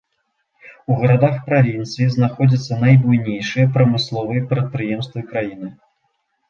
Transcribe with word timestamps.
У 0.93 0.97
гарадах 1.01 1.35
правінцыі 1.49 2.07
знаходзяцца 2.15 2.81
найбуйнейшыя 2.85 3.71
прамысловыя 3.77 4.41
прадпрыемствы 4.57 5.19
краіны. 5.31 5.67